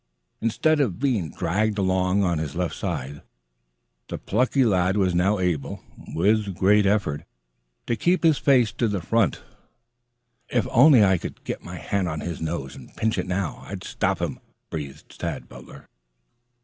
[0.41, 3.21] Instead of being dragged along on his left side,
[4.07, 5.83] the plucky lad was now able,
[6.15, 7.23] with great effort,
[7.85, 9.43] to keep his face to the front.
[10.49, 13.83] "If I could only get my hand on his nose and pinch it now, I'd
[13.83, 14.39] stop him,"
[14.71, 15.87] breathed Tad Butler.